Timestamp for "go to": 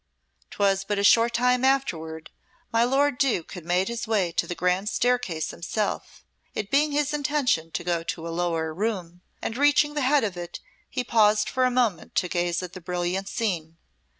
7.83-8.27